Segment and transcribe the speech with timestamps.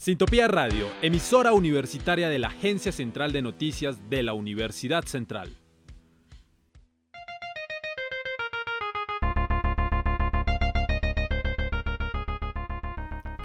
[0.00, 5.54] Sintopía Radio, emisora universitaria de la Agencia Central de Noticias de la Universidad Central.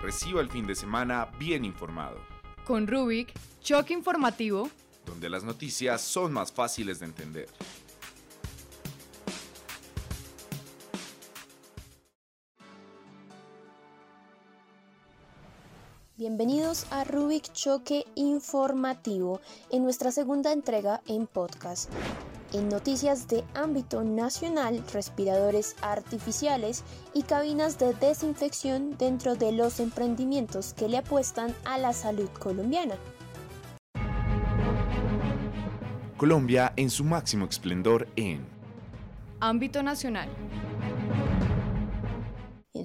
[0.02, 2.22] Reciba el fin de semana bien informado.
[2.63, 4.69] Con Rubik, choque informativo,
[5.06, 7.49] donde las noticias son más fáciles de entender.
[16.18, 21.91] Bienvenidos a Rubik Choque Informativo en nuestra segunda entrega en podcast.
[22.53, 30.73] En noticias de ámbito nacional, respiradores artificiales y cabinas de desinfección dentro de los emprendimientos
[30.73, 32.95] que le apuestan a la salud colombiana.
[36.16, 38.45] Colombia en su máximo esplendor en
[39.41, 40.30] ámbito nacional.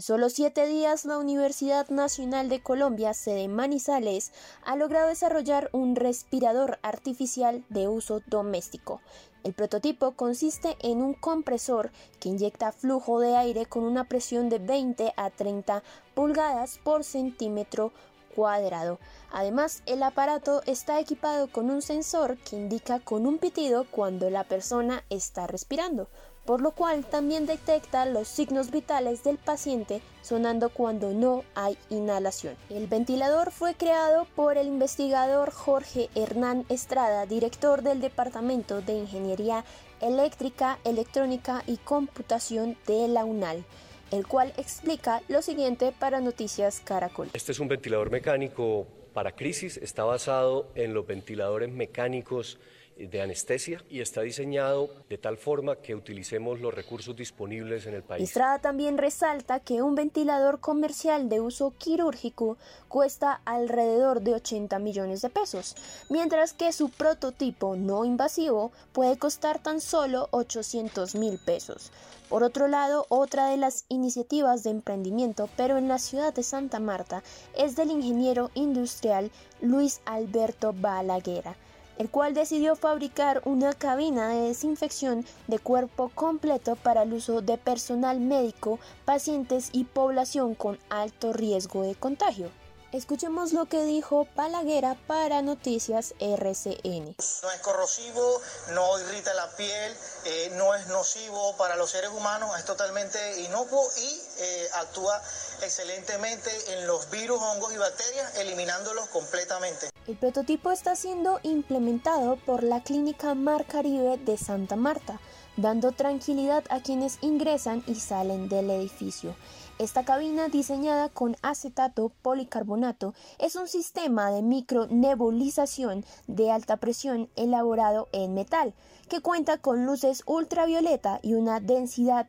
[0.01, 4.33] En solo siete días, la Universidad Nacional de Colombia, sede Manizales,
[4.65, 9.03] ha logrado desarrollar un respirador artificial de uso doméstico.
[9.45, 14.59] El prototipo consiste en un compresor que inyecta flujo de aire con una presión de
[14.59, 15.83] 20 a 30
[16.15, 17.93] pulgadas por centímetro
[18.35, 18.99] cuadrado.
[19.31, 24.45] Además, el aparato está equipado con un sensor que indica con un pitido cuando la
[24.45, 26.09] persona está respirando
[26.51, 32.57] por lo cual también detecta los signos vitales del paciente sonando cuando no hay inhalación.
[32.71, 39.65] El ventilador fue creado por el investigador Jorge Hernán Estrada, director del Departamento de Ingeniería
[40.01, 43.65] Eléctrica, Electrónica y Computación de la UNAL
[44.11, 47.31] el cual explica lo siguiente para Noticias Caracol.
[47.33, 52.59] Este es un ventilador mecánico para crisis, está basado en los ventiladores mecánicos
[52.97, 58.03] de anestesia y está diseñado de tal forma que utilicemos los recursos disponibles en el
[58.03, 58.25] país.
[58.25, 65.23] Estrada también resalta que un ventilador comercial de uso quirúrgico cuesta alrededor de 80 millones
[65.23, 65.77] de pesos,
[66.11, 71.93] mientras que su prototipo no invasivo puede costar tan solo 800 mil pesos.
[72.29, 76.79] Por otro lado, otra de las iniciativas de emprendimiento, pero en la ciudad de Santa
[76.79, 77.25] Marta,
[77.57, 79.31] es del ingeniero industrial
[79.61, 81.57] Luis Alberto Balaguera
[82.01, 87.59] el cual decidió fabricar una cabina de desinfección de cuerpo completo para el uso de
[87.59, 92.49] personal médico, pacientes y población con alto riesgo de contagio.
[92.93, 97.15] Escuchemos lo que dijo Palaguera para Noticias RCN.
[97.43, 98.41] No es corrosivo,
[98.73, 103.81] no irrita la piel, eh, no es nocivo para los seres humanos, es totalmente inocuo
[103.97, 105.23] y eh, actúa
[105.63, 109.91] excelentemente en los virus, hongos y bacterias, eliminándolos completamente.
[110.09, 115.21] El prototipo está siendo implementado por la Clínica Mar Caribe de Santa Marta,
[115.57, 119.37] dando tranquilidad a quienes ingresan y salen del edificio.
[119.81, 128.07] Esta cabina diseñada con acetato policarbonato es un sistema de micronebulización de alta presión elaborado
[128.13, 128.75] en metal,
[129.09, 132.27] que cuenta con luces ultravioleta y una densidad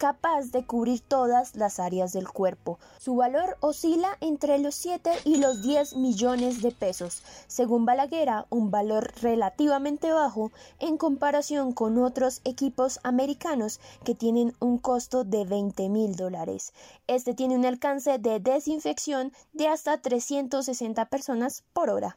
[0.00, 2.78] capaz de cubrir todas las áreas del cuerpo.
[2.98, 8.70] Su valor oscila entre los 7 y los 10 millones de pesos, según Balaguera, un
[8.70, 15.90] valor relativamente bajo en comparación con otros equipos americanos que tienen un costo de 20
[15.90, 16.72] mil dólares.
[17.06, 22.16] Este tiene un alcance de desinfección de hasta 360 personas por hora.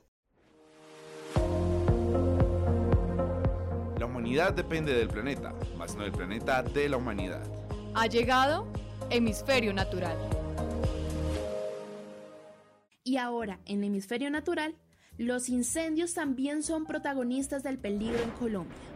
[4.00, 7.62] La humanidad depende del planeta, más no del planeta de la humanidad.
[7.96, 8.66] Ha llegado
[9.12, 10.18] Hemisferio Natural.
[13.04, 14.74] Y ahora, en Hemisferio Natural,
[15.20, 18.93] los incendios también son protagonistas del peligro en Colombia.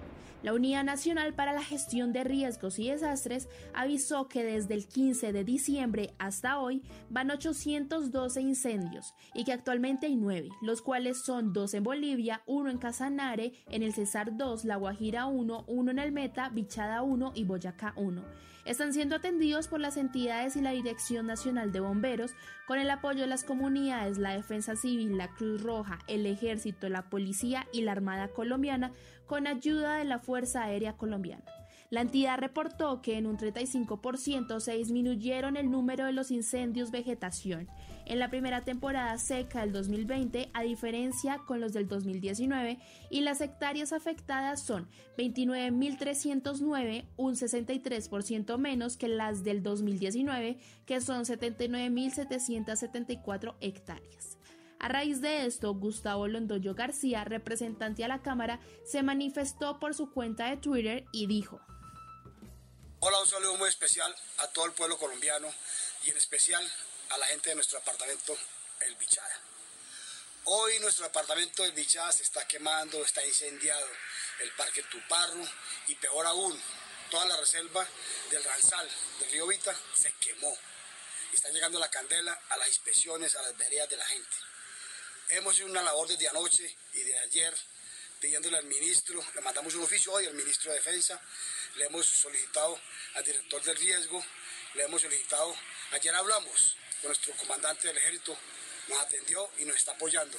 [0.48, 5.34] La Unidad Nacional para la Gestión de Riesgos y Desastres avisó que desde el 15
[5.34, 11.52] de diciembre hasta hoy van 812 incendios y que actualmente hay 9, los cuales son
[11.52, 16.00] 2 en Bolivia, 1 en Casanare, en el Cesar 2, La Guajira 1, 1 en
[16.00, 18.24] el Meta, Bichada 1 y Boyacá 1
[18.68, 22.34] están siendo atendidos por las entidades y la Dirección Nacional de Bomberos
[22.68, 27.10] con el apoyo de las comunidades, la Defensa Civil, la Cruz Roja, el Ejército, la
[27.10, 28.92] Policía y la Armada Colombiana
[29.28, 31.44] con ayuda de la Fuerza Aérea Colombiana.
[31.90, 37.70] La entidad reportó que en un 35% se disminuyeron el número de los incendios vegetación
[38.06, 42.78] en la primera temporada seca del 2020, a diferencia con los del 2019,
[43.10, 51.24] y las hectáreas afectadas son 29.309, un 63% menos que las del 2019, que son
[51.24, 54.37] 79.774 hectáreas.
[54.80, 60.12] A raíz de esto, Gustavo Londoño García, representante a la Cámara, se manifestó por su
[60.12, 61.60] cuenta de Twitter y dijo:
[63.00, 65.48] Hola, un saludo muy especial a todo el pueblo colombiano
[66.04, 66.64] y en especial
[67.10, 68.38] a la gente de nuestro apartamento
[68.82, 69.42] El Bichada.
[70.46, 73.86] Hoy nuestro departamento de Bichá se está quemando, está incendiado.
[74.40, 75.44] El Parque Tuparro
[75.88, 76.58] y peor aún,
[77.12, 77.86] toda la reserva
[78.30, 78.88] del Ranzal,
[79.20, 80.54] del río Vita, se quemó.
[81.34, 84.38] Y está llegando la candela a las inspecciones, a las veredas de la gente.
[85.30, 87.54] Hemos hecho una labor desde anoche y de ayer
[88.22, 91.20] pidiéndole al ministro, le mandamos un oficio hoy al ministro de Defensa,
[91.76, 92.80] le hemos solicitado
[93.16, 94.24] al director del riesgo,
[94.74, 95.54] le hemos solicitado,
[95.92, 98.36] ayer hablamos con nuestro comandante del ejército,
[98.88, 100.38] nos atendió y nos está apoyando.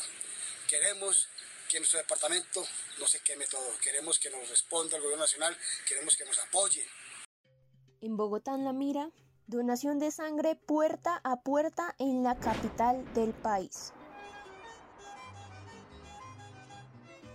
[0.67, 1.29] Queremos
[1.69, 2.67] que nuestro departamento
[2.99, 5.57] no se queme todo, queremos que nos responda el gobierno nacional,
[5.87, 6.87] queremos que nos apoyen.
[8.01, 9.11] En Bogotá, la mira,
[9.47, 13.93] donación de sangre puerta a puerta en la capital del país.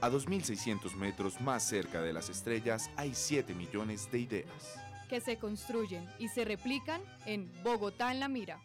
[0.03, 4.75] A 2.600 metros más cerca de las estrellas hay 7 millones de ideas.
[5.07, 8.59] Que se construyen y se replican en Bogotá en la mira.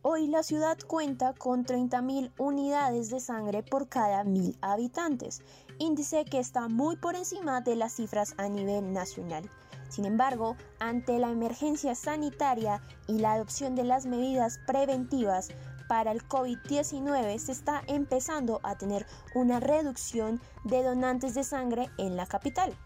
[0.00, 5.42] Hoy la ciudad cuenta con 30.000 unidades de sangre por cada mil habitantes,
[5.78, 9.50] índice que está muy por encima de las cifras a nivel nacional.
[9.90, 15.50] Sin embargo, ante la emergencia sanitaria y la adopción de las medidas preventivas
[15.88, 22.16] para el COVID-19 se está empezando a tener una reducción de donantes de sangre en
[22.16, 22.76] la capital.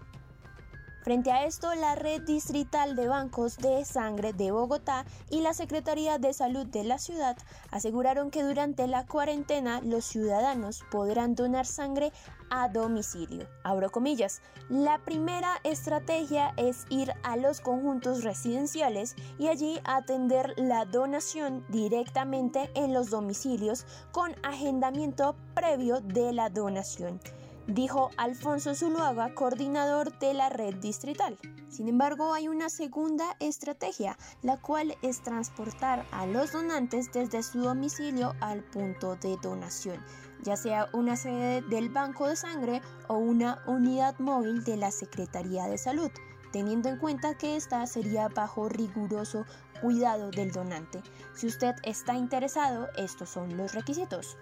[1.06, 6.18] Frente a esto, la Red Distrital de Bancos de Sangre de Bogotá y la Secretaría
[6.18, 7.36] de Salud de la ciudad
[7.70, 12.10] aseguraron que durante la cuarentena los ciudadanos podrán donar sangre
[12.50, 13.46] a domicilio.
[13.62, 14.40] Abro comillas.
[14.68, 22.70] La primera estrategia es ir a los conjuntos residenciales y allí atender la donación directamente
[22.74, 27.20] en los domicilios con agendamiento previo de la donación
[27.66, 31.36] dijo Alfonso Zuluaga, coordinador de la red distrital.
[31.68, 37.60] Sin embargo, hay una segunda estrategia, la cual es transportar a los donantes desde su
[37.60, 40.02] domicilio al punto de donación,
[40.42, 45.66] ya sea una sede del banco de sangre o una unidad móvil de la Secretaría
[45.66, 46.10] de Salud,
[46.52, 49.44] teniendo en cuenta que esta sería bajo riguroso
[49.82, 51.02] cuidado del donante.
[51.34, 54.38] Si usted está interesado, estos son los requisitos.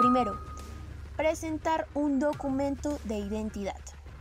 [0.00, 0.38] Primero,
[1.16, 3.80] presentar un documento de identidad.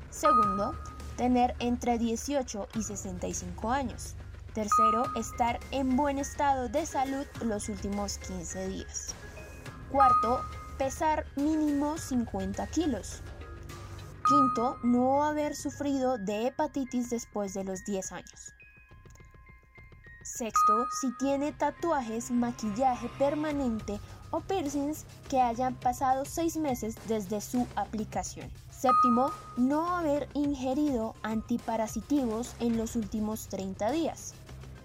[0.10, 0.75] Segundo,
[1.18, 4.16] tener entre 18 y 65 años.
[4.54, 9.16] Tercero, estar en buen estado de salud los últimos 15 días.
[9.92, 10.42] Cuarto,
[10.78, 13.22] pesar mínimo 50 kilos.
[14.28, 18.54] Quinto, no haber sufrido de hepatitis después de los 10 años.
[20.24, 24.00] Sexto, si tiene tatuajes, maquillaje permanente
[24.34, 28.50] o piercings que hayan pasado seis meses desde su aplicación.
[28.72, 34.34] Séptimo, no haber ingerido antiparasitivos en los últimos 30 días.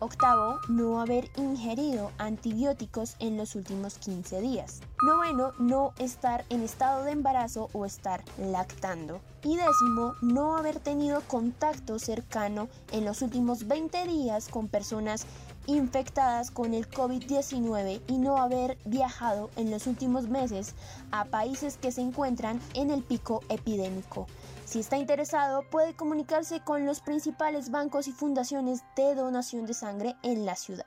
[0.00, 4.80] Octavo, no haber ingerido antibióticos en los últimos 15 días.
[5.02, 9.20] Noveno, no estar en estado de embarazo o estar lactando.
[9.42, 15.26] Y décimo, no haber tenido contacto cercano en los últimos 20 días con personas
[15.68, 20.74] infectadas con el COVID-19 y no haber viajado en los últimos meses
[21.12, 24.26] a países que se encuentran en el pico epidémico.
[24.64, 30.16] Si está interesado, puede comunicarse con los principales bancos y fundaciones de donación de sangre
[30.22, 30.86] en la ciudad.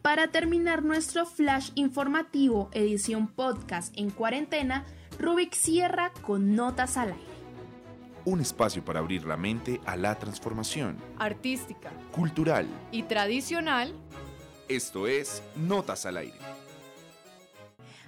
[0.00, 4.84] Para terminar nuestro flash informativo, edición podcast en cuarentena,
[5.18, 7.33] Rubik cierra con notas al aire
[8.24, 13.92] un espacio para abrir la mente a la transformación artística, cultural y tradicional.
[14.68, 16.38] Esto es Notas al Aire.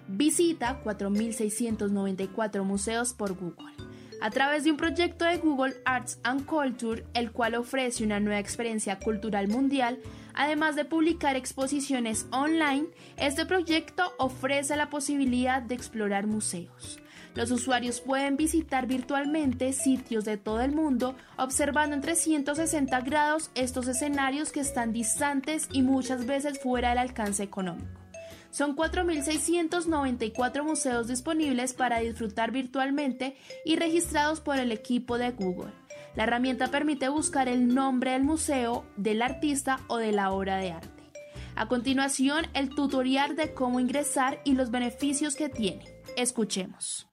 [0.08, 3.74] Visita 4.694 museos por Google.
[4.22, 8.40] A través de un proyecto de Google Arts and Culture, el cual ofrece una nueva
[8.40, 9.98] experiencia cultural mundial,
[10.32, 12.86] además de publicar exposiciones online,
[13.18, 16.98] este proyecto ofrece la posibilidad de explorar museos.
[17.36, 23.86] Los usuarios pueden visitar virtualmente sitios de todo el mundo observando en 360 grados estos
[23.88, 28.00] escenarios que están distantes y muchas veces fuera del alcance económico.
[28.50, 35.72] Son 4.694 museos disponibles para disfrutar virtualmente y registrados por el equipo de Google.
[36.14, 40.72] La herramienta permite buscar el nombre del museo, del artista o de la obra de
[40.72, 41.04] arte.
[41.54, 45.84] A continuación, el tutorial de cómo ingresar y los beneficios que tiene.
[46.16, 47.06] Escuchemos.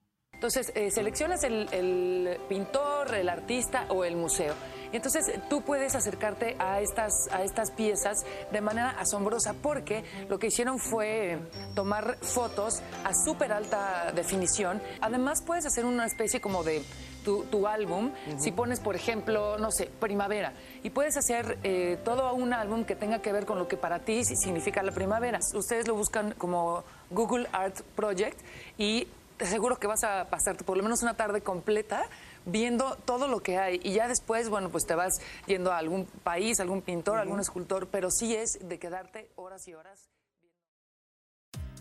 [0.44, 4.54] Entonces, eh, seleccionas el, pintor, el artista o el museo.
[4.92, 10.48] Entonces, tú puedes acercarte a estas, a estas piezas de manera asombrosa porque lo que
[10.48, 11.40] hicieron fue
[11.76, 14.82] tomar fotos a súper alta definición.
[15.00, 16.84] Además, puedes hacer una especie como de
[17.24, 20.52] tu, tu álbum si pones, por ejemplo, no sé, primavera.
[20.84, 24.00] Y puedes hacer eh, todo un álbum que tenga que ver con lo que para
[24.00, 25.40] ti significa la primavera.
[25.54, 28.42] Ustedes lo buscan como Google Art Project
[28.78, 32.06] y te aseguro que vas a pasarte por lo menos una tarde completa
[32.46, 36.06] viendo todo lo que hay y ya después, bueno, pues te vas yendo a algún
[36.06, 40.10] país, algún pintor, algún escultor, pero sí es de quedarte horas y horas.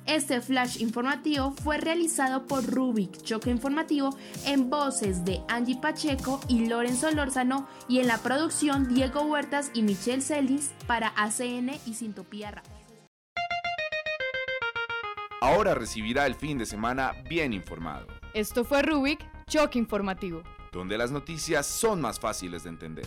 [0.06, 4.16] Este flash informativo fue realizado por Rubik Choque Informativo
[4.46, 9.82] en voces de Angie Pacheco y Lorenzo Lórzano y en la producción Diego Huertas y
[9.82, 12.81] Michelle Celis para ACN y Sintopía Radio.
[15.42, 19.18] Ahora recibirá el fin de semana bien informado, Esto fue Rubik,
[19.48, 20.44] Choque Informativo.
[20.70, 23.06] donde las noticias son más fáciles de entender.